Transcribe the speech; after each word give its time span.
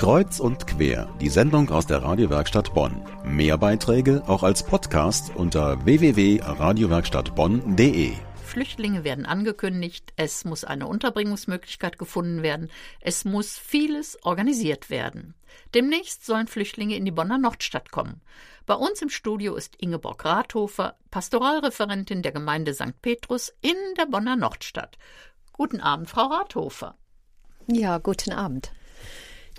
Kreuz 0.00 0.40
und 0.40 0.66
quer, 0.66 1.14
die 1.20 1.28
Sendung 1.28 1.68
aus 1.68 1.86
der 1.86 2.02
Radiowerkstatt 2.02 2.72
Bonn. 2.72 3.04
Mehr 3.22 3.58
Beiträge 3.58 4.22
auch 4.26 4.42
als 4.42 4.64
Podcast 4.64 5.36
unter 5.36 5.84
www.radiowerkstattbonn.de. 5.84 8.14
Flüchtlinge 8.42 9.04
werden 9.04 9.26
angekündigt, 9.26 10.14
es 10.16 10.46
muss 10.46 10.64
eine 10.64 10.86
Unterbringungsmöglichkeit 10.86 11.98
gefunden 11.98 12.42
werden, 12.42 12.70
es 13.02 13.26
muss 13.26 13.58
vieles 13.58 14.16
organisiert 14.24 14.88
werden. 14.88 15.34
Demnächst 15.74 16.24
sollen 16.24 16.46
Flüchtlinge 16.46 16.96
in 16.96 17.04
die 17.04 17.10
Bonner 17.10 17.36
Nordstadt 17.36 17.92
kommen. 17.92 18.22
Bei 18.64 18.76
uns 18.76 19.02
im 19.02 19.10
Studio 19.10 19.54
ist 19.54 19.76
Ingeborg 19.76 20.24
Rathofer, 20.24 20.96
Pastoralreferentin 21.10 22.22
der 22.22 22.32
Gemeinde 22.32 22.72
St. 22.72 23.02
Petrus 23.02 23.52
in 23.60 23.76
der 23.98 24.06
Bonner 24.06 24.36
Nordstadt. 24.36 24.96
Guten 25.52 25.82
Abend, 25.82 26.08
Frau 26.08 26.28
Rathofer. 26.28 26.96
Ja, 27.66 27.98
guten 27.98 28.32
Abend. 28.32 28.72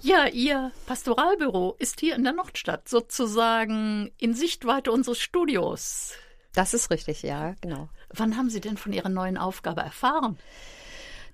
Ja, 0.04 0.28
Ihr 0.28 0.72
Pastoralbüro 0.88 1.76
ist 1.78 2.00
hier 2.00 2.16
in 2.16 2.24
der 2.24 2.34
Nordstadt, 2.34 2.90
sozusagen 2.90 4.12
in 4.18 4.34
Sichtweite 4.34 4.92
unseres 4.92 5.20
Studios. 5.20 6.14
Das 6.54 6.74
ist 6.74 6.90
richtig, 6.90 7.22
ja, 7.22 7.54
genau. 7.62 7.88
Wann 8.10 8.36
haben 8.36 8.50
Sie 8.50 8.62
denn 8.62 8.78
von 8.78 8.94
Ihrer 8.94 9.10
neuen 9.10 9.38
Aufgabe 9.38 9.82
erfahren? 9.82 10.40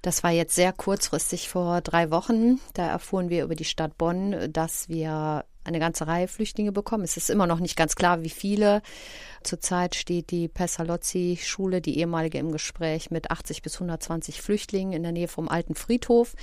Das 0.01 0.21
war 0.23 0.31
jetzt 0.31 0.53
sehr 0.53 0.73
kurzfristig 0.73 1.47
vor 1.47 1.81
drei 1.81 2.11
Wochen. 2.11 2.59
Da 2.73 2.87
erfuhren 2.87 3.29
wir 3.29 3.45
über 3.45 3.55
die 3.55 3.65
Stadt 3.65 3.97
Bonn, 3.97 4.51
dass 4.51 4.89
wir 4.89 5.45
eine 5.63 5.79
ganze 5.79 6.07
Reihe 6.07 6.27
Flüchtlinge 6.27 6.71
bekommen. 6.71 7.03
Es 7.03 7.17
ist 7.17 7.29
immer 7.29 7.47
noch 7.47 7.59
nicht 7.59 7.75
ganz 7.75 7.95
klar, 7.95 8.23
wie 8.23 8.29
viele. 8.29 8.81
Zurzeit 9.43 9.95
steht 9.95 10.31
die 10.31 10.47
Pessalozzi-Schule, 10.47 11.81
die 11.81 11.99
ehemalige, 11.99 12.37
im 12.37 12.51
Gespräch 12.51 13.11
mit 13.11 13.31
80 13.31 13.61
bis 13.61 13.75
120 13.75 14.41
Flüchtlingen 14.41 14.93
in 14.93 15.03
der 15.03 15.11
Nähe 15.11 15.27
vom 15.27 15.49
alten 15.49 15.75
Friedhof. 15.75 16.35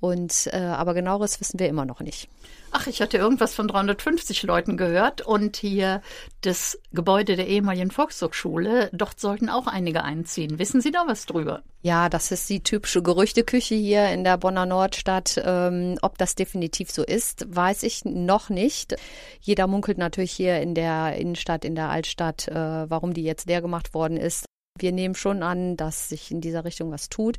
Und 0.00 0.48
äh, 0.52 0.58
aber 0.58 0.94
genaueres 0.94 1.40
wissen 1.40 1.58
wir 1.58 1.68
immer 1.68 1.84
noch 1.84 2.00
nicht. 2.00 2.28
Ach, 2.70 2.86
ich 2.86 3.00
hatte 3.00 3.16
irgendwas 3.16 3.54
von 3.54 3.66
350 3.66 4.42
Leuten 4.42 4.76
gehört 4.76 5.22
und 5.22 5.56
hier 5.56 6.02
das 6.42 6.78
Gebäude 6.92 7.34
der 7.34 7.48
ehemaligen 7.48 7.90
Volkshochschule, 7.90 8.90
dort 8.92 9.18
sollten 9.18 9.48
auch 9.48 9.66
einige 9.66 10.04
einziehen. 10.04 10.58
Wissen 10.58 10.80
Sie 10.80 10.90
da 10.90 11.04
was 11.06 11.24
drüber? 11.24 11.62
Ja, 11.80 12.08
das 12.08 12.30
ist 12.30 12.48
die 12.50 12.62
typische 12.62 13.02
Gerüchteküche 13.02 13.74
hier 13.74 14.08
in 14.10 14.22
der 14.22 14.36
Bonner 14.36 14.66
Nordstadt. 14.66 15.40
Ähm, 15.42 15.96
ob 16.02 16.18
das 16.18 16.34
definitiv 16.34 16.90
so 16.90 17.02
ist, 17.02 17.46
weiß 17.48 17.84
ich 17.84 18.04
noch 18.04 18.50
nicht. 18.50 18.96
Jeder 19.40 19.66
munkelt 19.66 19.96
natürlich 19.96 20.32
hier 20.32 20.60
in 20.60 20.74
der 20.74 21.16
Innenstadt, 21.16 21.64
in 21.64 21.74
der 21.74 21.88
Altstadt, 21.88 22.48
äh, 22.48 22.90
warum 22.90 23.14
die 23.14 23.22
jetzt 23.22 23.48
leer 23.48 23.62
gemacht 23.62 23.94
worden 23.94 24.16
ist. 24.18 24.44
Wir 24.78 24.92
nehmen 24.92 25.14
schon 25.14 25.42
an, 25.42 25.76
dass 25.76 26.08
sich 26.08 26.30
in 26.30 26.40
dieser 26.40 26.64
Richtung 26.64 26.90
was 26.90 27.08
tut, 27.08 27.36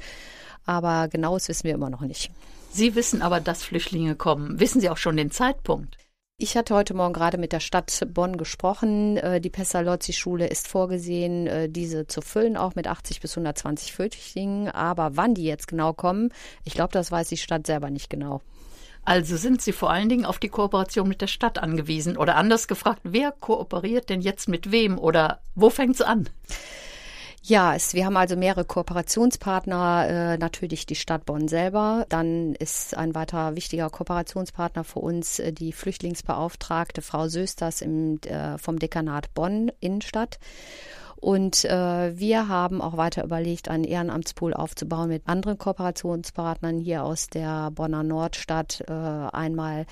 aber 0.66 1.08
genaues 1.08 1.48
wissen 1.48 1.64
wir 1.64 1.74
immer 1.74 1.90
noch 1.90 2.02
nicht. 2.02 2.32
Sie 2.72 2.96
wissen 2.96 3.22
aber, 3.22 3.40
dass 3.40 3.64
Flüchtlinge 3.64 4.16
kommen. 4.16 4.60
Wissen 4.60 4.80
Sie 4.80 4.90
auch 4.90 4.98
schon 4.98 5.18
den 5.18 5.32
Zeitpunkt? 5.32 5.98
Ich 6.42 6.56
hatte 6.56 6.74
heute 6.74 6.94
Morgen 6.94 7.12
gerade 7.12 7.38
mit 7.38 7.52
der 7.52 7.60
Stadt 7.60 8.08
Bonn 8.14 8.38
gesprochen. 8.38 9.18
Äh, 9.18 9.42
die 9.42 9.50
Pestalozzi-Schule 9.50 10.48
ist 10.48 10.70
vorgesehen, 10.70 11.48
äh, 11.48 11.68
diese 11.68 12.08
zu 12.08 12.22
füllen, 12.22 12.56
auch 12.56 12.76
mit 12.76 12.88
80 12.88 13.20
bis 13.20 13.34
120 13.34 13.92
Flüchtlingen. 13.92 14.70
Aber 14.70 15.18
wann 15.18 15.34
die 15.34 15.44
jetzt 15.44 15.68
genau 15.68 15.92
kommen, 15.92 16.32
ich 16.64 16.74
glaube, 16.74 16.94
das 16.94 17.12
weiß 17.12 17.28
die 17.28 17.36
Stadt 17.36 17.68
selber 17.68 17.90
nicht 17.90 18.10
genau. 18.10 18.42
Also 19.04 19.36
sind 19.36 19.62
Sie 19.62 19.74
vor 19.74 19.90
allen 19.90 20.08
Dingen 20.08 20.24
auf 20.24 20.40
die 20.40 20.48
Kooperation 20.48 21.10
mit 21.10 21.20
der 21.20 21.28
Stadt 21.28 21.58
angewiesen? 21.58 22.16
Oder 22.16 22.38
anders 22.38 22.70
gefragt, 22.70 23.02
wer 23.04 23.34
kooperiert 23.34 24.10
denn 24.10 24.22
jetzt 24.22 24.48
mit 24.48 24.72
wem? 24.72 24.98
Oder 24.98 25.42
wo 25.56 25.70
fängt 25.70 25.96
es 25.96 26.02
an? 26.02 26.30
Ja, 27.44 27.74
es, 27.74 27.94
wir 27.94 28.06
haben 28.06 28.18
also 28.18 28.36
mehrere 28.36 28.66
Kooperationspartner, 28.66 30.08
äh, 30.10 30.38
natürlich 30.38 30.86
die 30.86 30.96
Stadt 30.96 31.26
Bonn 31.26 31.48
selber. 31.48 32.06
Dann 32.10 32.54
ist 32.56 32.96
ein 32.96 33.16
weiterer 33.16 33.56
wichtiger 33.56 33.90
Kooperationspartner 33.90 34.84
für 34.84 35.00
uns 35.00 35.40
äh, 35.40 35.54
die 35.54 35.72
Flüchtlingsbeauftragte 35.72 37.02
Frau 37.02 37.28
Sösters 37.28 37.82
im, 37.82 38.20
äh, 38.22 38.58
vom 38.58 38.78
Dekanat 38.78 39.34
Bonn 39.34 39.72
Innenstadt. 39.80 40.40
Und 41.20 41.66
äh, 41.66 42.18
wir 42.18 42.48
haben 42.48 42.82
auch 42.82 42.96
weiter 42.96 43.24
überlegt, 43.24 43.70
einen 43.70 43.84
Ehrenamtspool 43.84 44.54
aufzubauen 44.54 45.10
mit 45.10 45.28
anderen 45.28 45.58
Kooperationspartnern 45.58 46.80
hier 46.80 47.04
aus 47.04 47.28
der 47.28 47.72
Bonner 47.72 48.04
Nordstadt. 48.04 48.84
Äh, 48.88 48.94
einmal 48.94 49.86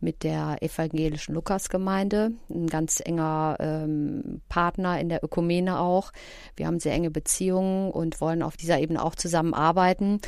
mit 0.00 0.22
der 0.22 0.62
evangelischen 0.62 1.34
Lukasgemeinde, 1.34 2.32
ein 2.48 2.66
ganz 2.66 3.02
enger 3.04 3.56
ähm, 3.60 4.40
Partner 4.48 4.98
in 4.98 5.10
der 5.10 5.22
Ökumene 5.22 5.78
auch. 5.78 6.12
Wir 6.56 6.66
haben 6.66 6.80
sehr 6.80 6.94
enge 6.94 7.10
Beziehungen 7.10 7.90
und 7.90 8.20
wollen 8.20 8.42
auf 8.42 8.56
dieser 8.56 8.78
Ebene 8.78 9.04
auch 9.04 9.14
zusammenarbeiten. 9.14 10.20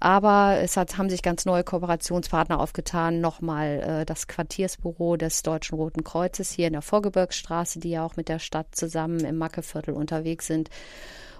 Aber 0.00 0.58
es 0.62 0.76
hat, 0.78 0.96
haben 0.96 1.10
sich 1.10 1.22
ganz 1.22 1.44
neue 1.44 1.64
Kooperationspartner 1.64 2.58
aufgetan. 2.58 3.20
Nochmal 3.20 4.00
äh, 4.00 4.06
das 4.06 4.26
Quartiersbüro 4.26 5.16
des 5.16 5.42
Deutschen 5.42 5.76
Roten 5.76 6.04
Kreuzes 6.04 6.50
hier 6.50 6.68
in 6.68 6.72
der 6.72 6.82
Vorgebirgsstraße, 6.82 7.78
die 7.78 7.90
ja 7.90 8.06
auch 8.06 8.16
mit 8.16 8.30
der 8.30 8.38
Stadt 8.38 8.74
zusammen 8.74 9.20
im 9.20 9.36
Mackeviertel 9.36 9.97
unterwegs 9.98 10.46
sind. 10.46 10.70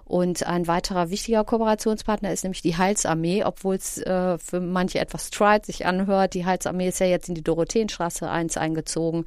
Und 0.08 0.46
ein 0.46 0.66
weiterer 0.66 1.10
wichtiger 1.10 1.44
Kooperationspartner 1.44 2.32
ist 2.32 2.42
nämlich 2.42 2.62
die 2.62 2.78
Heilsarmee, 2.78 3.44
obwohl 3.44 3.74
es 3.74 3.98
äh, 3.98 4.38
für 4.38 4.58
manche 4.58 5.00
etwas 5.00 5.28
tried 5.28 5.66
sich 5.66 5.84
anhört. 5.84 6.32
Die 6.32 6.46
Heilsarmee 6.46 6.88
ist 6.88 7.00
ja 7.00 7.06
jetzt 7.06 7.28
in 7.28 7.34
die 7.34 7.44
Dorotheenstraße 7.44 8.28
1 8.28 8.56
eingezogen 8.56 9.26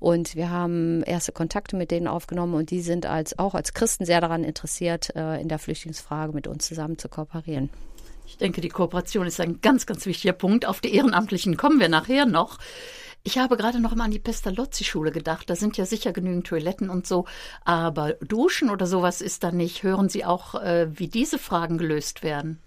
und 0.00 0.34
wir 0.34 0.50
haben 0.50 1.04
erste 1.04 1.30
Kontakte 1.30 1.76
mit 1.76 1.92
denen 1.92 2.08
aufgenommen 2.08 2.54
und 2.54 2.72
die 2.72 2.80
sind 2.80 3.06
als 3.06 3.38
auch 3.38 3.54
als 3.54 3.72
Christen 3.72 4.04
sehr 4.04 4.20
daran 4.20 4.42
interessiert, 4.42 5.14
äh, 5.14 5.40
in 5.40 5.48
der 5.48 5.60
Flüchtlingsfrage 5.60 6.32
mit 6.32 6.48
uns 6.48 6.66
zusammen 6.66 6.98
zu 6.98 7.08
kooperieren. 7.08 7.70
Ich 8.26 8.36
denke, 8.36 8.60
die 8.60 8.68
Kooperation 8.68 9.28
ist 9.28 9.40
ein 9.40 9.60
ganz, 9.60 9.86
ganz 9.86 10.06
wichtiger 10.06 10.32
Punkt. 10.32 10.66
Auf 10.66 10.80
die 10.80 10.92
Ehrenamtlichen 10.92 11.56
kommen 11.56 11.78
wir 11.78 11.88
nachher 11.88 12.26
noch. 12.26 12.58
Ich 13.26 13.38
habe 13.38 13.56
gerade 13.56 13.80
noch 13.80 13.92
mal 13.96 14.04
an 14.04 14.12
die 14.12 14.20
Pestalozzi-Schule 14.20 15.10
gedacht. 15.10 15.50
Da 15.50 15.56
sind 15.56 15.76
ja 15.76 15.84
sicher 15.84 16.12
genügend 16.12 16.46
Toiletten 16.46 16.88
und 16.88 17.08
so. 17.08 17.24
Aber 17.64 18.12
Duschen 18.20 18.70
oder 18.70 18.86
sowas 18.86 19.20
ist 19.20 19.42
da 19.42 19.50
nicht. 19.50 19.82
Hören 19.82 20.08
Sie 20.08 20.24
auch, 20.24 20.54
äh, 20.54 20.86
wie 20.96 21.08
diese 21.08 21.40
Fragen 21.40 21.76
gelöst 21.76 22.22
werden? 22.22 22.60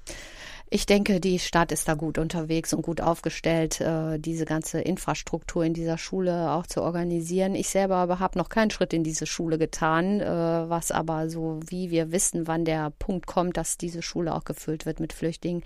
Ich 0.71 0.85
denke, 0.85 1.19
die 1.19 1.39
Stadt 1.39 1.71
ist 1.71 1.87
da 1.87 1.95
gut 1.95 2.19
unterwegs 2.19 2.75
und 2.75 2.83
gut 2.83 3.01
aufgestellt, 3.01 3.81
äh, 3.81 4.19
diese 4.19 4.45
ganze 4.45 4.79
Infrastruktur 4.79 5.65
in 5.65 5.73
dieser 5.73 5.97
Schule 5.97 6.51
auch 6.51 6.67
zu 6.67 6.83
organisieren. 6.83 7.55
Ich 7.55 7.69
selber 7.69 7.95
aber 7.95 8.19
habe 8.19 8.37
noch 8.37 8.49
keinen 8.49 8.69
Schritt 8.69 8.93
in 8.93 9.03
diese 9.03 9.25
Schule 9.25 9.57
getan, 9.57 10.19
äh, 10.19 10.27
was 10.27 10.91
aber 10.91 11.27
so 11.27 11.59
wie 11.65 11.89
wir 11.89 12.11
wissen, 12.11 12.45
wann 12.45 12.65
der 12.65 12.91
Punkt 12.91 13.25
kommt, 13.25 13.57
dass 13.57 13.79
diese 13.79 14.03
Schule 14.03 14.35
auch 14.35 14.43
gefüllt 14.43 14.85
wird 14.85 14.99
mit 14.99 15.11
Flüchtlingen, 15.11 15.63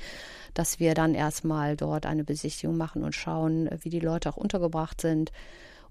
dass 0.53 0.79
wir 0.79 0.93
dann 0.93 1.15
erstmal 1.15 1.75
dort 1.75 2.05
eine 2.05 2.23
Besichtigung 2.23 2.77
machen 2.77 3.03
und 3.03 3.13
schauen, 3.13 3.69
wie 3.81 3.89
die 3.89 3.99
Leute 3.99 4.29
auch 4.29 4.37
untergebracht 4.37 5.01
sind 5.01 5.33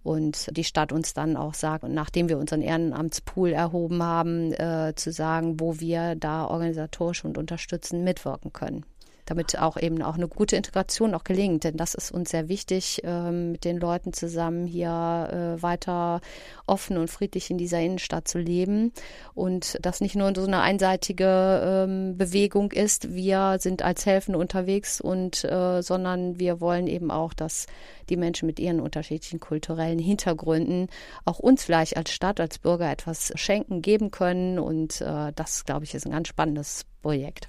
und 0.02 0.56
die 0.56 0.64
Stadt 0.64 0.90
uns 0.90 1.12
dann 1.12 1.36
auch 1.36 1.52
sagt, 1.52 1.84
nachdem 1.86 2.30
wir 2.30 2.38
unseren 2.38 2.62
Ehrenamtspool 2.62 3.52
erhoben 3.52 4.02
haben, 4.02 4.54
äh, 4.54 4.94
zu 4.96 5.12
sagen, 5.12 5.60
wo 5.60 5.80
wir 5.80 6.14
da 6.14 6.46
organisatorisch 6.46 7.26
und 7.26 7.36
unterstützend 7.36 8.04
mitwirken 8.04 8.54
können 8.54 8.86
damit 9.32 9.58
auch 9.58 9.78
eben 9.78 10.02
auch 10.02 10.16
eine 10.16 10.28
gute 10.28 10.56
Integration 10.56 11.14
auch 11.14 11.24
gelingt. 11.24 11.64
Denn 11.64 11.78
das 11.78 11.94
ist 11.94 12.10
uns 12.10 12.30
sehr 12.30 12.50
wichtig, 12.50 13.00
ähm, 13.02 13.52
mit 13.52 13.64
den 13.64 13.78
Leuten 13.78 14.12
zusammen 14.12 14.66
hier 14.66 15.56
äh, 15.58 15.62
weiter 15.62 16.20
offen 16.66 16.98
und 16.98 17.08
friedlich 17.08 17.50
in 17.50 17.56
dieser 17.56 17.80
Innenstadt 17.80 18.28
zu 18.28 18.38
leben 18.38 18.92
und 19.34 19.78
das 19.80 20.02
nicht 20.02 20.16
nur 20.16 20.34
so 20.34 20.44
eine 20.44 20.60
einseitige 20.60 21.86
ähm, 21.88 22.18
Bewegung 22.18 22.72
ist, 22.72 23.14
wir 23.14 23.56
sind 23.58 23.82
als 23.82 24.04
Helfende 24.04 24.38
unterwegs 24.38 25.00
und 25.00 25.44
äh, 25.44 25.80
sondern 25.80 26.38
wir 26.38 26.60
wollen 26.60 26.86
eben 26.86 27.10
auch, 27.10 27.32
dass 27.32 27.66
die 28.10 28.18
Menschen 28.18 28.46
mit 28.46 28.60
ihren 28.60 28.80
unterschiedlichen 28.80 29.40
kulturellen 29.40 29.98
Hintergründen 29.98 30.88
auch 31.24 31.38
uns 31.38 31.64
vielleicht 31.64 31.96
als 31.96 32.12
Stadt, 32.12 32.38
als 32.38 32.58
Bürger 32.58 32.90
etwas 32.90 33.32
schenken, 33.36 33.80
geben 33.80 34.10
können 34.10 34.58
und 34.58 35.00
äh, 35.00 35.32
das, 35.34 35.64
glaube 35.64 35.84
ich, 35.84 35.94
ist 35.94 36.04
ein 36.04 36.12
ganz 36.12 36.28
spannendes 36.28 36.84
Projekt. 37.00 37.48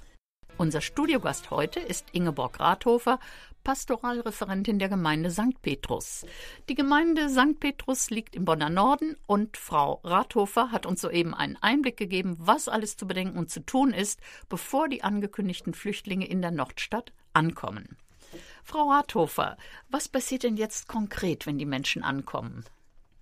Unser 0.56 0.80
Studiogast 0.80 1.50
heute 1.50 1.80
ist 1.80 2.06
Ingeborg 2.12 2.60
Rathofer, 2.60 3.18
Pastoralreferentin 3.64 4.78
der 4.78 4.88
Gemeinde 4.88 5.32
St. 5.32 5.60
Petrus. 5.62 6.24
Die 6.68 6.76
Gemeinde 6.76 7.28
St. 7.28 7.58
Petrus 7.58 8.10
liegt 8.10 8.36
im 8.36 8.44
Bonner 8.44 8.70
Norden 8.70 9.16
und 9.26 9.56
Frau 9.56 10.00
Rathofer 10.04 10.70
hat 10.70 10.86
uns 10.86 11.00
soeben 11.00 11.34
einen 11.34 11.56
Einblick 11.56 11.96
gegeben, 11.96 12.36
was 12.38 12.68
alles 12.68 12.96
zu 12.96 13.08
bedenken 13.08 13.36
und 13.36 13.50
zu 13.50 13.66
tun 13.66 13.92
ist, 13.92 14.20
bevor 14.48 14.88
die 14.88 15.02
angekündigten 15.02 15.74
Flüchtlinge 15.74 16.28
in 16.28 16.40
der 16.40 16.52
Nordstadt 16.52 17.12
ankommen. 17.32 17.96
Frau 18.62 18.90
Rathofer, 18.90 19.56
was 19.90 20.08
passiert 20.08 20.44
denn 20.44 20.56
jetzt 20.56 20.86
konkret, 20.86 21.46
wenn 21.46 21.58
die 21.58 21.66
Menschen 21.66 22.04
ankommen? 22.04 22.64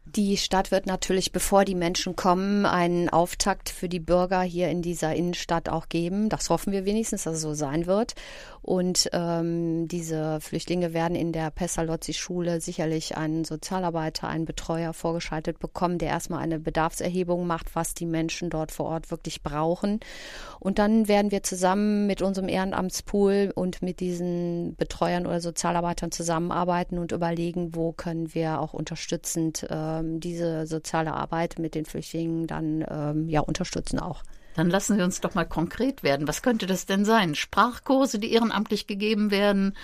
Die 0.04 0.36
Stadt 0.36 0.72
wird 0.72 0.86
natürlich, 0.86 1.30
bevor 1.30 1.64
die 1.64 1.76
Menschen 1.76 2.16
kommen, 2.16 2.66
einen 2.66 3.08
Auftakt 3.08 3.68
für 3.68 3.88
die 3.88 4.00
Bürger 4.00 4.42
hier 4.42 4.68
in 4.68 4.82
dieser 4.82 5.14
Innenstadt 5.14 5.68
auch 5.68 5.88
geben. 5.88 6.28
Das 6.28 6.50
hoffen 6.50 6.72
wir 6.72 6.84
wenigstens, 6.84 7.22
dass 7.22 7.36
es 7.36 7.42
so 7.42 7.54
sein 7.54 7.86
wird. 7.86 8.14
Und 8.62 9.10
ähm, 9.12 9.88
diese 9.88 10.40
Flüchtlinge 10.40 10.92
werden 10.92 11.16
in 11.16 11.32
der 11.32 11.50
Pestalozzi-Schule 11.50 12.60
sicherlich 12.60 13.16
einen 13.16 13.44
Sozialarbeiter, 13.44 14.28
einen 14.28 14.44
Betreuer 14.44 14.92
vorgeschaltet 14.92 15.58
bekommen, 15.58 15.98
der 15.98 16.10
erstmal 16.10 16.42
eine 16.42 16.60
Bedarfserhebung 16.60 17.46
macht, 17.46 17.74
was 17.74 17.94
die 17.94 18.06
Menschen 18.06 18.50
dort 18.50 18.70
vor 18.70 18.86
Ort 18.86 19.10
wirklich 19.10 19.42
brauchen. 19.42 19.98
Und 20.60 20.78
dann 20.78 21.08
werden 21.08 21.32
wir 21.32 21.42
zusammen 21.42 22.06
mit 22.06 22.22
unserem 22.22 22.48
Ehrenamtspool 22.48 23.52
und 23.54 23.82
mit 23.82 23.98
diesen 23.98 24.76
Betreuern 24.76 25.26
oder 25.26 25.40
Sozialarbeitern 25.40 26.12
zusammenarbeiten 26.12 26.98
und 26.98 27.10
überlegen, 27.10 27.74
wo 27.74 27.92
können 27.92 28.32
wir 28.32 28.60
auch 28.60 28.74
unterstützend 28.74 29.66
ähm, 30.00 30.20
diese 30.20 30.66
soziale 30.66 31.12
Arbeit 31.12 31.58
mit 31.58 31.74
den 31.74 31.84
Flüchtlingen 31.84 32.46
dann 32.46 32.84
ähm, 32.88 33.28
ja 33.28 33.40
unterstützen 33.40 33.98
auch. 33.98 34.22
Dann 34.54 34.68
lassen 34.68 34.96
Sie 34.96 35.02
uns 35.02 35.20
doch 35.20 35.34
mal 35.34 35.44
konkret 35.44 36.02
werden. 36.02 36.28
Was 36.28 36.42
könnte 36.42 36.66
das 36.66 36.86
denn 36.86 37.04
sein? 37.04 37.34
Sprachkurse, 37.34 38.18
die 38.18 38.32
ehrenamtlich 38.32 38.86
gegeben 38.86 39.30
werden, 39.30 39.76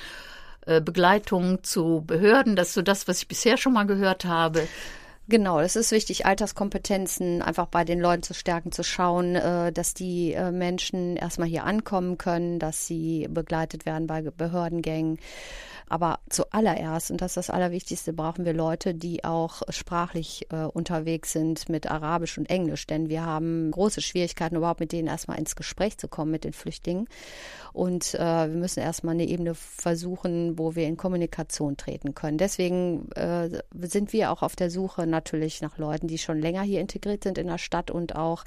äh, 0.66 0.80
Begleitung 0.80 1.62
zu 1.62 2.02
Behörden, 2.06 2.54
das 2.56 2.68
ist 2.68 2.74
so 2.74 2.82
das, 2.82 3.08
was 3.08 3.22
ich 3.22 3.28
bisher 3.28 3.56
schon 3.56 3.72
mal 3.72 3.86
gehört 3.86 4.24
habe. 4.24 4.68
Genau, 5.30 5.60
es 5.60 5.76
ist 5.76 5.92
wichtig, 5.92 6.24
Alterskompetenzen 6.24 7.42
einfach 7.42 7.66
bei 7.66 7.84
den 7.84 8.00
Leuten 8.00 8.22
zu 8.22 8.32
stärken, 8.32 8.72
zu 8.72 8.82
schauen, 8.82 9.36
äh, 9.36 9.70
dass 9.72 9.92
die 9.92 10.32
äh, 10.32 10.50
Menschen 10.50 11.16
erstmal 11.16 11.48
hier 11.48 11.64
ankommen 11.64 12.16
können, 12.16 12.58
dass 12.58 12.86
sie 12.86 13.28
begleitet 13.28 13.84
werden 13.84 14.06
bei 14.06 14.22
Behördengängen. 14.22 15.18
Aber 15.90 16.20
zuallererst, 16.30 17.10
und 17.10 17.20
das 17.20 17.32
ist 17.32 17.36
das 17.36 17.50
Allerwichtigste, 17.50 18.14
brauchen 18.14 18.46
wir 18.46 18.54
Leute, 18.54 18.94
die 18.94 19.24
auch 19.24 19.60
sprachlich 19.68 20.46
äh, 20.50 20.64
unterwegs 20.64 21.32
sind 21.32 21.68
mit 21.68 21.90
Arabisch 21.90 22.38
und 22.38 22.48
Englisch, 22.48 22.86
denn 22.86 23.10
wir 23.10 23.24
haben 23.24 23.70
große 23.70 24.00
Schwierigkeiten, 24.00 24.56
überhaupt 24.56 24.80
mit 24.80 24.92
denen 24.92 25.08
erstmal 25.08 25.38
ins 25.38 25.56
Gespräch 25.56 25.98
zu 25.98 26.08
kommen, 26.08 26.30
mit 26.30 26.44
den 26.44 26.54
Flüchtlingen. 26.54 27.06
Und 27.74 28.14
wir 28.14 28.48
müssen 28.48 28.80
erstmal 28.80 29.14
eine 29.14 29.26
Ebene 29.26 29.54
versuchen, 29.54 30.58
wo 30.58 30.74
wir 30.74 30.88
in 30.88 30.96
Kommunikation 30.96 31.76
treten 31.76 32.14
können. 32.14 32.36
Deswegen 32.36 33.08
sind 33.82 34.12
wir 34.12 34.32
auch 34.32 34.42
auf 34.42 34.56
der 34.56 34.70
Suche 34.70 35.06
natürlich 35.18 35.60
nach 35.62 35.78
Leuten, 35.78 36.06
die 36.06 36.18
schon 36.18 36.38
länger 36.38 36.62
hier 36.62 36.80
integriert 36.80 37.24
sind 37.24 37.38
in 37.38 37.48
der 37.48 37.58
Stadt 37.58 37.90
und 37.90 38.14
auch 38.14 38.44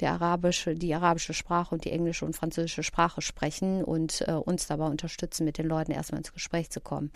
der 0.00 0.12
arabische, 0.12 0.74
die 0.74 0.94
arabische 0.94 1.32
Sprache 1.32 1.74
und 1.74 1.84
die 1.84 1.90
englische 1.90 2.24
und 2.24 2.36
französische 2.36 2.82
Sprache 2.82 3.22
sprechen 3.22 3.82
und 3.82 4.24
äh, 4.28 4.32
uns 4.32 4.66
dabei 4.66 4.86
unterstützen, 4.86 5.44
mit 5.44 5.58
den 5.58 5.66
Leuten 5.66 5.92
erstmal 5.92 6.18
ins 6.18 6.32
Gespräch 6.32 6.70
zu 6.70 6.80
kommen. 6.80 7.10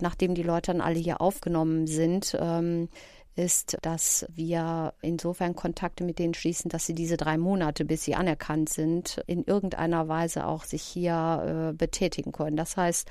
Nachdem 0.00 0.34
die 0.34 0.42
Leute 0.42 0.72
dann 0.72 0.80
alle 0.80 0.98
hier 0.98 1.20
aufgenommen 1.20 1.86
sind, 1.86 2.36
ähm, 2.38 2.88
ist, 3.34 3.78
dass 3.82 4.26
wir 4.34 4.92
insofern 5.00 5.56
Kontakte 5.56 6.04
mit 6.04 6.18
denen 6.18 6.34
schließen, 6.34 6.68
dass 6.68 6.86
sie 6.86 6.94
diese 6.94 7.16
drei 7.16 7.38
Monate, 7.38 7.84
bis 7.84 8.04
sie 8.04 8.14
anerkannt 8.14 8.68
sind, 8.68 9.22
in 9.26 9.44
irgendeiner 9.44 10.06
Weise 10.08 10.46
auch 10.46 10.64
sich 10.64 10.82
hier 10.82 11.70
äh, 11.70 11.72
betätigen 11.72 12.32
können. 12.32 12.56
Das 12.56 12.76
heißt, 12.76 13.08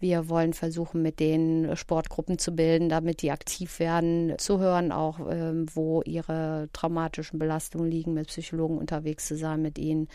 wir 0.00 0.28
wollen 0.28 0.52
versuchen, 0.52 1.02
mit 1.02 1.20
denen 1.20 1.76
Sportgruppen 1.76 2.38
zu 2.38 2.52
bilden, 2.52 2.88
damit 2.88 3.22
die 3.22 3.30
aktiv 3.30 3.78
werden, 3.78 4.34
zu 4.38 4.58
hören, 4.58 4.92
auch 4.92 5.20
ähm, 5.30 5.66
wo 5.74 6.02
ihre 6.02 6.68
traumatischen 6.72 7.38
Belastungen 7.38 7.90
liegen, 7.90 8.14
mit 8.14 8.28
Psychologen 8.28 8.78
unterwegs 8.78 9.26
zu 9.26 9.36
sein, 9.36 9.62
mit 9.62 9.78
ihnen 9.78 10.08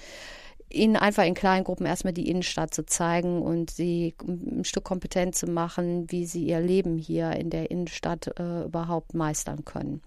ihnen 0.70 0.96
einfach 0.96 1.24
in 1.24 1.36
kleinen 1.36 1.64
Gruppen 1.64 1.86
erstmal 1.86 2.14
die 2.14 2.28
Innenstadt 2.28 2.74
zu 2.74 2.86
zeigen 2.86 3.42
und 3.42 3.70
sie 3.70 4.16
ein 4.28 4.66
Stück 4.66 4.84
kompetent 4.84 5.36
zu 5.36 5.48
machen, 5.48 6.12
wie 6.12 6.26
sie 6.26 6.46
ihr 6.46 6.60
Leben 6.60 6.98
hier 6.98 7.32
in 7.32 7.50
der 7.50 7.72
Innenstadt 7.72 8.32
äh, 8.40 8.64
überhaupt 8.64 9.14
meistern 9.14 9.64
können. 9.64 10.02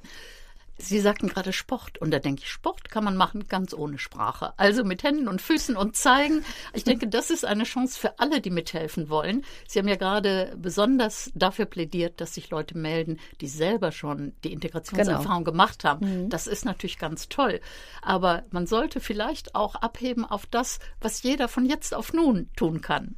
Sie 0.80 1.00
sagten 1.00 1.28
gerade 1.28 1.52
Sport 1.52 1.98
und 1.98 2.12
da 2.12 2.20
denke 2.20 2.42
ich, 2.42 2.50
Sport 2.50 2.88
kann 2.88 3.02
man 3.02 3.16
machen 3.16 3.48
ganz 3.48 3.74
ohne 3.74 3.98
Sprache. 3.98 4.52
Also 4.56 4.84
mit 4.84 5.02
Händen 5.02 5.26
und 5.26 5.42
Füßen 5.42 5.76
und 5.76 5.96
zeigen. 5.96 6.44
Ich 6.72 6.84
denke, 6.84 7.08
das 7.08 7.30
ist 7.30 7.44
eine 7.44 7.64
Chance 7.64 7.98
für 7.98 8.18
alle, 8.20 8.40
die 8.40 8.50
mithelfen 8.50 9.08
wollen. 9.08 9.44
Sie 9.66 9.80
haben 9.80 9.88
ja 9.88 9.96
gerade 9.96 10.54
besonders 10.56 11.32
dafür 11.34 11.64
plädiert, 11.64 12.20
dass 12.20 12.34
sich 12.34 12.50
Leute 12.50 12.78
melden, 12.78 13.18
die 13.40 13.48
selber 13.48 13.90
schon 13.90 14.32
die 14.44 14.52
Integrationserfahrung 14.52 15.44
genau. 15.44 15.52
gemacht 15.52 15.82
haben. 15.82 16.24
Mhm. 16.24 16.28
Das 16.30 16.46
ist 16.46 16.64
natürlich 16.64 16.98
ganz 16.98 17.28
toll. 17.28 17.60
Aber 18.00 18.44
man 18.50 18.66
sollte 18.66 19.00
vielleicht 19.00 19.56
auch 19.56 19.74
abheben 19.74 20.24
auf 20.24 20.46
das, 20.46 20.78
was 21.00 21.22
jeder 21.24 21.48
von 21.48 21.66
jetzt 21.66 21.92
auf 21.92 22.12
nun 22.12 22.48
tun 22.56 22.80
kann. 22.80 23.16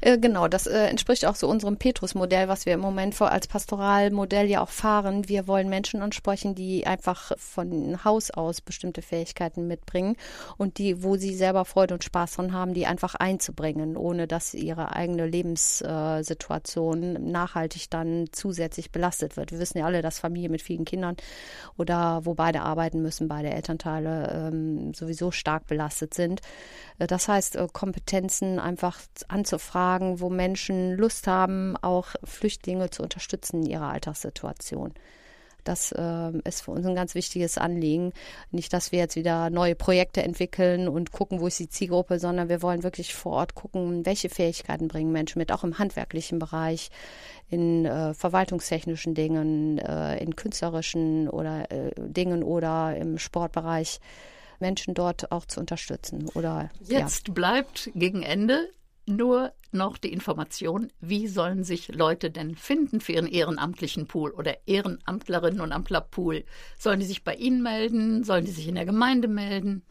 Äh, 0.00 0.18
genau, 0.18 0.46
das 0.46 0.68
äh, 0.68 0.86
entspricht 0.86 1.26
auch 1.26 1.34
so 1.34 1.48
unserem 1.48 1.76
Petrus-Modell, 1.76 2.46
was 2.46 2.66
wir 2.66 2.74
im 2.74 2.80
Moment 2.80 3.20
als 3.20 3.48
Pastoralmodell 3.48 4.48
ja 4.48 4.62
auch 4.62 4.68
fahren. 4.68 5.28
Wir 5.28 5.46
wollen 5.46 5.68
Menschen 5.68 6.00
ansprechen, 6.00 6.54
die 6.54 6.86
einfach 6.86 6.99
einfach 7.00 7.32
von 7.38 8.04
Haus 8.04 8.30
aus 8.30 8.60
bestimmte 8.60 9.00
Fähigkeiten 9.00 9.66
mitbringen 9.66 10.16
und 10.58 10.76
die, 10.76 11.02
wo 11.02 11.16
sie 11.16 11.34
selber 11.34 11.64
Freude 11.64 11.94
und 11.94 12.04
Spaß 12.04 12.34
dran 12.34 12.52
haben, 12.52 12.74
die 12.74 12.86
einfach 12.86 13.14
einzubringen, 13.14 13.96
ohne 13.96 14.26
dass 14.26 14.52
ihre 14.52 14.94
eigene 14.94 15.26
Lebenssituation 15.26 17.30
nachhaltig 17.30 17.88
dann 17.88 18.26
zusätzlich 18.32 18.92
belastet 18.92 19.38
wird. 19.38 19.50
Wir 19.50 19.60
wissen 19.60 19.78
ja 19.78 19.86
alle, 19.86 20.02
dass 20.02 20.18
Familien 20.18 20.52
mit 20.52 20.60
vielen 20.60 20.84
Kindern 20.84 21.16
oder 21.78 22.26
wo 22.26 22.34
beide 22.34 22.60
arbeiten 22.60 23.00
müssen, 23.00 23.28
beide 23.28 23.48
Elternteile 23.48 24.50
ähm, 24.52 24.92
sowieso 24.92 25.30
stark 25.30 25.66
belastet 25.68 26.12
sind. 26.12 26.42
Äh, 26.98 27.06
das 27.06 27.28
heißt, 27.28 27.56
äh, 27.56 27.66
Kompetenzen 27.72 28.58
einfach 28.58 29.00
anzufragen, 29.28 30.20
wo 30.20 30.28
Menschen 30.28 30.96
Lust 30.96 31.26
haben, 31.26 31.78
auch 31.78 32.08
Flüchtlinge 32.24 32.90
zu 32.90 33.02
unterstützen 33.02 33.62
in 33.62 33.70
ihrer 33.70 33.88
Alltagssituation. 33.88 34.92
Das 35.64 35.92
äh, 35.92 36.32
ist 36.44 36.62
für 36.62 36.72
uns 36.72 36.86
ein 36.86 36.94
ganz 36.94 37.14
wichtiges 37.14 37.58
Anliegen. 37.58 38.12
Nicht, 38.50 38.72
dass 38.72 38.92
wir 38.92 38.98
jetzt 38.98 39.16
wieder 39.16 39.50
neue 39.50 39.74
Projekte 39.74 40.22
entwickeln 40.22 40.88
und 40.88 41.12
gucken, 41.12 41.40
wo 41.40 41.46
ist 41.46 41.58
die 41.58 41.68
Zielgruppe, 41.68 42.18
sondern 42.18 42.48
wir 42.48 42.62
wollen 42.62 42.82
wirklich 42.82 43.14
vor 43.14 43.32
Ort 43.32 43.54
gucken, 43.54 44.06
welche 44.06 44.28
Fähigkeiten 44.28 44.88
bringen 44.88 45.12
Menschen 45.12 45.38
mit, 45.38 45.52
auch 45.52 45.64
im 45.64 45.78
handwerklichen 45.78 46.38
Bereich, 46.38 46.90
in 47.48 47.84
äh, 47.84 48.14
verwaltungstechnischen 48.14 49.14
Dingen, 49.14 49.78
äh, 49.78 50.18
in 50.22 50.36
künstlerischen 50.36 51.28
oder 51.28 51.70
äh, 51.70 51.90
Dingen 51.96 52.42
oder 52.42 52.96
im 52.96 53.18
Sportbereich. 53.18 54.00
Menschen 54.60 54.92
dort 54.92 55.32
auch 55.32 55.46
zu 55.46 55.58
unterstützen. 55.58 56.28
Oder 56.34 56.70
jetzt 56.82 57.28
ja. 57.28 57.34
bleibt 57.34 57.90
gegen 57.94 58.22
Ende 58.22 58.68
nur 59.10 59.52
noch 59.72 59.98
die 59.98 60.12
Information, 60.12 60.88
wie 61.00 61.28
sollen 61.28 61.64
sich 61.64 61.88
Leute 61.88 62.30
denn 62.30 62.56
finden 62.56 63.00
für 63.00 63.12
ihren 63.12 63.26
ehrenamtlichen 63.26 64.06
Pool 64.06 64.30
oder 64.30 64.56
Ehrenamtlerinnen 64.66 65.60
und 65.60 65.72
Amtlerpool? 65.72 66.44
Sollen 66.78 67.00
die 67.00 67.06
sich 67.06 67.24
bei 67.24 67.34
Ihnen 67.34 67.62
melden? 67.62 68.24
Sollen 68.24 68.44
die 68.44 68.50
sich 68.50 68.68
in 68.68 68.74
der 68.74 68.86
Gemeinde 68.86 69.28
melden? 69.28 69.82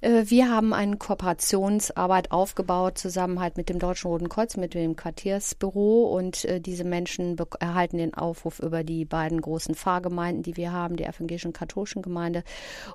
Äh, 0.00 0.24
wir 0.26 0.50
haben 0.50 0.72
eine 0.72 0.96
Kooperationsarbeit 0.96 2.30
aufgebaut, 2.30 2.98
zusammen 2.98 3.40
halt 3.40 3.56
mit 3.56 3.68
dem 3.68 3.78
Deutschen 3.78 4.08
Roten 4.08 4.28
Kreuz, 4.28 4.56
mit 4.56 4.74
dem 4.74 4.94
Quartiersbüro 4.94 6.04
und 6.16 6.44
äh, 6.44 6.60
diese 6.60 6.84
Menschen 6.84 7.36
erhalten 7.58 7.98
den 7.98 8.14
Aufruf 8.14 8.60
über 8.60 8.84
die 8.84 9.04
beiden 9.04 9.40
großen 9.40 9.74
Pfarrgemeinden, 9.74 10.42
die 10.42 10.56
wir 10.56 10.72
haben, 10.72 10.96
die 10.96 11.04
evangelischen 11.04 11.52
katholischen 11.52 12.02
Gemeinde. 12.02 12.44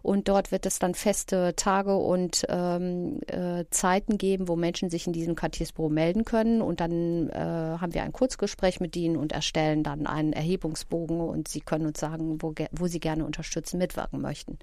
Und 0.02 0.30
dort 0.30 0.52
wird 0.52 0.66
es 0.66 0.80
dann 0.80 0.96
feste 0.96 1.56
Tage 1.56 1.98
und 1.98 2.46
ähm, 2.48 3.20
äh, 3.28 3.66
Zeiten 3.70 4.18
geben, 4.18 4.48
wo 4.48 4.56
Menschen 4.56 4.90
sich 4.90 5.06
in 5.08 5.14
diesem 5.14 5.36
Quartiersbüro 5.36 5.90
melden 5.90 6.24
können. 6.24 6.62
Und 6.62 6.80
dann 6.80 7.30
äh, 7.30 7.34
haben 7.36 7.94
wir 7.94 8.04
ein 8.04 8.14
Kurzgespräch 8.14 8.80
mit 8.80 8.96
ihnen 8.96 9.18
und 9.18 9.34
erstellen 9.34 9.84
dann 9.84 10.08
einen 10.08 10.34
Erhebungsbogen 10.34 11.20
und 11.20 11.48
sie 11.48 11.62
können 11.62 11.86
uns 11.86 12.00
sagen, 12.00 12.42
wo, 12.42 12.54
wo 12.72 12.88
sie 12.88 13.00
gerne 13.00 13.26
unterstützen, 13.26 13.78
mitwirken 13.78 14.22
möchten. 14.22 14.58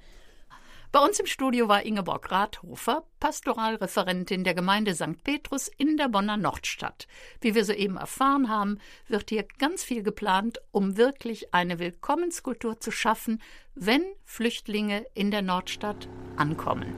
Bei 0.92 0.98
uns 0.98 1.20
im 1.20 1.26
Studio 1.26 1.68
war 1.68 1.86
Ingeborg 1.86 2.32
Rathofer, 2.32 3.04
Pastoralreferentin 3.20 4.42
der 4.42 4.54
Gemeinde 4.54 4.92
St. 4.92 5.22
Petrus 5.22 5.68
in 5.68 5.96
der 5.96 6.08
Bonner 6.08 6.36
Nordstadt. 6.36 7.06
Wie 7.40 7.54
wir 7.54 7.64
soeben 7.64 7.96
erfahren 7.96 8.48
haben, 8.48 8.80
wird 9.06 9.30
hier 9.30 9.44
ganz 9.58 9.84
viel 9.84 10.02
geplant, 10.02 10.60
um 10.72 10.96
wirklich 10.96 11.54
eine 11.54 11.78
Willkommenskultur 11.78 12.80
zu 12.80 12.90
schaffen, 12.90 13.40
wenn 13.76 14.02
Flüchtlinge 14.24 15.06
in 15.14 15.30
der 15.30 15.42
Nordstadt 15.42 16.08
ankommen. 16.36 16.92